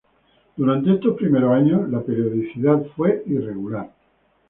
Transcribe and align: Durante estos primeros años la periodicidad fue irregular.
Durante 0.57 0.93
estos 0.95 1.15
primeros 1.15 1.53
años 1.53 1.87
la 1.91 2.01
periodicidad 2.01 2.83
fue 2.95 3.21
irregular. 3.27 3.91